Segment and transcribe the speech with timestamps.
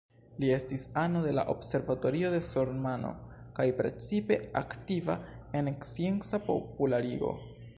[0.43, 3.11] Li estis ano de la Observatorio de Sormano
[3.59, 5.19] kaj precipe aktiva
[5.61, 7.35] en scienca popularigo.